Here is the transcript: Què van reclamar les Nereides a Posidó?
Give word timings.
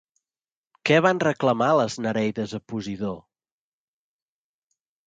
Què 0.89 0.97
van 1.07 1.21
reclamar 1.25 1.69
les 1.81 1.99
Nereides 2.07 2.59
a 2.61 2.63
Posidó? 2.75 3.13